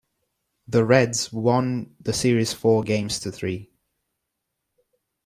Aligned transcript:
The 0.67 0.83
Reds 0.83 1.31
won 1.31 1.93
the 1.99 2.11
series 2.11 2.53
four 2.53 2.81
games 2.81 3.19
to 3.19 3.31
three. 3.31 3.69